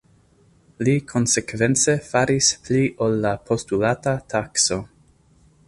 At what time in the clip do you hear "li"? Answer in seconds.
0.87-0.95